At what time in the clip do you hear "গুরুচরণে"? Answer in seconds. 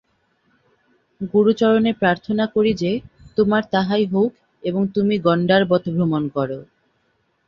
1.33-1.91